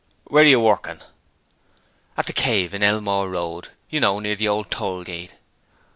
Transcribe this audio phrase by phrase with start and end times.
[0.23, 0.99] 'Where are you working?'
[2.17, 3.67] 'At "The Cave" in Elmore Road.
[3.91, 5.35] You know, near the old toll gate.'